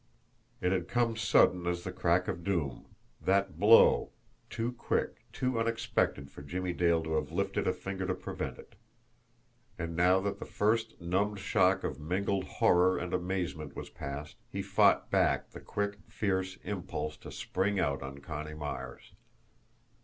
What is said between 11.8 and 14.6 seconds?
of mingled horror and amazement was past,